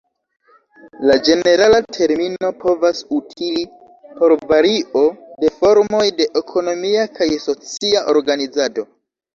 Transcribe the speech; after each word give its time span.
La 1.09 1.17
ĝenerala 1.27 1.81
termino 1.97 2.49
povas 2.63 3.03
utili 3.19 3.67
por 4.17 4.35
vario 4.55 5.05
de 5.45 5.55
formoj 5.61 6.05
de 6.23 6.31
ekonomia 6.45 7.09
kaj 7.21 7.33
socia 7.49 8.07
organizado. 8.19 8.91